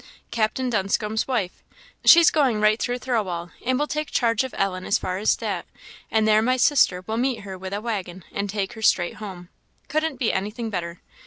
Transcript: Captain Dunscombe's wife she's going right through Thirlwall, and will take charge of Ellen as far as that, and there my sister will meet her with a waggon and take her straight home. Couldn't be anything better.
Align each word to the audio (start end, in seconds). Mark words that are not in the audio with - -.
Captain 0.31 0.67
Dunscombe's 0.67 1.27
wife 1.27 1.61
she's 2.03 2.31
going 2.31 2.59
right 2.59 2.81
through 2.81 2.97
Thirlwall, 2.97 3.51
and 3.63 3.77
will 3.77 3.85
take 3.85 4.09
charge 4.09 4.43
of 4.43 4.51
Ellen 4.57 4.83
as 4.83 4.97
far 4.97 5.19
as 5.19 5.35
that, 5.35 5.67
and 6.09 6.27
there 6.27 6.41
my 6.41 6.57
sister 6.57 7.03
will 7.05 7.17
meet 7.17 7.41
her 7.41 7.55
with 7.55 7.71
a 7.71 7.81
waggon 7.81 8.23
and 8.31 8.49
take 8.49 8.73
her 8.73 8.81
straight 8.81 9.17
home. 9.17 9.49
Couldn't 9.89 10.17
be 10.17 10.33
anything 10.33 10.71
better. 10.71 11.01